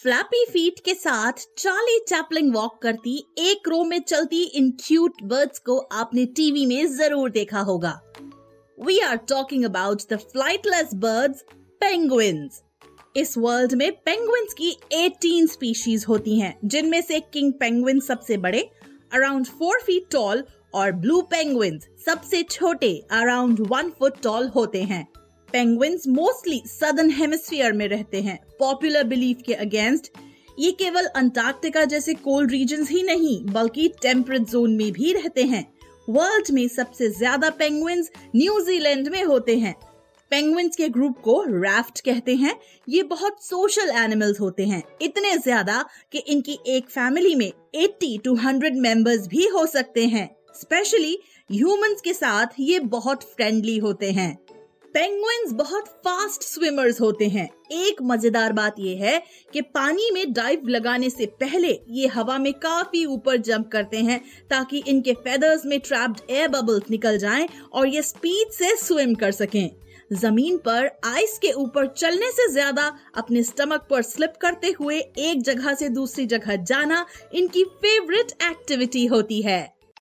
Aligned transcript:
flappy 0.00 0.44
feet 0.44 0.80
के 0.84 0.92
साथ 0.94 1.32
Charlie 1.58 1.98
चैपलिंग 2.08 2.52
walk 2.54 2.76
करती 2.82 3.16
एक 3.38 3.68
रो 3.68 3.82
में 3.84 3.98
चलती 4.00 4.42
इन 4.56 4.70
क्यूट 4.80 5.22
बर्ड्स 5.22 5.58
को 5.58 5.76
आपने 5.92 6.24
टीवी 6.36 6.64
में 6.66 6.86
ज़रूर 6.86 7.30
देखा 7.30 7.60
होगा। 7.60 7.92
We 8.78 8.98
are 8.98 9.16
talking 9.28 9.64
about 9.64 10.02
the 10.12 10.16
flightless 10.22 10.90
birds 10.94 11.42
penguins 11.80 12.62
इस 13.16 13.36
वर्ल्ड 13.38 13.74
में 13.74 13.90
पेंगुइन्स 14.04 14.52
की 14.52 14.70
18 14.94 15.46
स्पीशीज 15.46 16.04
होती 16.08 16.38
हैं, 16.40 16.54
जिनमें 16.64 17.00
से 17.02 17.20
किंग 17.22 17.52
पेंगुइन 17.52 18.00
सबसे 18.00 18.36
बड़े 18.36 18.68
अराउंड 19.12 19.46
फोर 19.48 19.80
फीट 19.86 20.10
टॉल 20.12 20.44
और 20.74 20.92
ब्लू 20.92 21.20
पेंगुइन्स 21.30 21.88
सबसे 22.06 22.42
छोटे 22.42 22.96
अराउंड 23.12 23.66
वन 23.70 23.90
फुट 23.98 24.22
टॉल 24.22 24.48
होते 24.48 24.82
हैं। 24.82 25.06
पेंगुइन्स 25.56 26.06
मोस्टली 26.08 26.60
सदर्न 26.66 27.10
हेमिस्फीयर 27.10 27.72
में 27.72 27.86
रहते 27.88 28.20
हैं। 28.22 28.38
पॉपुलर 28.58 29.04
बिलीफ 29.04 29.38
के 29.46 29.54
अगेंस्ट 29.54 30.10
ये 30.58 30.72
केवल 30.72 31.04
अंटार्कटिका 31.16 31.84
जैसे 31.84 32.14
कोल्ड 32.14 32.50
रीजन 32.50 32.84
ही 32.86 33.02
नहीं, 33.02 33.38
बल्कि 33.44 33.88
टेम्परेट 34.02 34.42
जोन 34.42 34.76
में 34.76 34.92
भी 34.92 35.12
रहते 35.12 35.42
हैं। 35.42 35.64
वर्ल्ड 36.08 36.50
में 36.50 36.66
सबसे 36.68 37.08
ज़्यादा 37.08 37.50
पेंगुइन्स 37.50 38.10
न्यूजीलैंड 38.36 39.08
में 39.08 39.22
होते 39.24 39.56
हैं। 39.56 39.74
पेंगुइन्स 40.30 40.76
के 40.76 40.88
ग्रुप 40.88 41.18
को 41.18 41.42
राफ्ट 41.62 42.00
कहते 42.00 42.34
हैं। 42.34 42.54
ये 42.88 43.02
बहुत 43.06 43.42
सोशल 43.44 43.96
एनिमल्स 43.96 44.40
होते 44.40 44.66
हैं। 44.66 44.82
इतने 45.02 45.36
ज़्यादा 45.38 45.84
कि 46.12 46.18
इनकी 46.18 46.58
एक 46.66 46.90
फैमिली 46.90 47.34
में 47.34 47.50
80 47.76 48.16
टू 48.24 48.36
100 48.36 48.80
मेंबर्स 48.80 49.26
भी 49.26 49.48
हो 49.48 49.66
सकते 49.66 50.06
हैं। 50.06 50.28
स्पेशली 50.54 51.18
ह्यूमंस 51.50 52.00
के 52.00 52.12
साथ 52.14 52.60
ये 52.60 52.78
बहुत 52.92 53.22
फ्रेंडली 53.26 53.78
होते 53.78 54.10
हैं। 54.10 54.36
पेंगुइन्स 54.96 55.52
बहुत 55.52 55.88
फास्ट 56.04 56.42
स्विमर्स 56.42 57.00
होते 57.00 57.26
हैं। 57.28 57.48
एक 57.74 57.96
मज़ेदार 58.02 58.52
बात 58.52 58.74
यह 58.80 59.04
है 59.04 59.20
कि 59.52 59.60
पानी 59.74 60.10
में 60.10 60.32
डाइव 60.32 60.68
लगाने 60.68 61.10
से 61.10 61.26
पहले 61.40 61.72
ये 61.90 62.06
हवा 62.06 62.38
में 62.38 62.52
काफ़ी 62.54 63.04
ऊपर 63.06 63.36
जंप 63.38 63.68
करते 63.72 63.98
हैं 63.98 64.18
ताकि 64.50 64.82
इनके 64.88 65.12
फेदर्स 65.18 65.66
में 65.66 65.78
ट्रैप्ड 65.80 66.30
एयर 66.30 66.48
बबल्स 66.48 66.90
निकल 66.90 67.18
जाएँ 67.18 67.48
और 67.72 67.88
ये 67.88 68.02
स्पीड 68.02 68.52
से 68.52 68.74
स्विम 68.76 69.14
कर 69.14 69.32
सकें। 69.32 69.70
ज़मीन 70.14 70.56
पर 70.58 70.90
आइस 71.04 71.38
के 71.38 71.52
ऊपर 71.54 71.86
चलने 71.88 72.30
से 72.32 72.50
ज़्यादा 72.52 72.92
अपने 73.16 73.42
स्टमक 73.42 73.86
पर 73.90 74.02
स्लिप 74.04 74.34
करते 74.40 74.74
हुए 74.80 74.98
एक 74.98 75.42
जगह 75.42 75.74
से 75.74 75.88
दूसरी 75.92 76.26
जगह 76.26 76.56
जाना 76.64 77.06
इनकी 77.34 77.64
फेवरेट 77.76 78.32
एक्टिविटी 78.42 79.06
होती 79.06 79.42
है। 79.42 79.75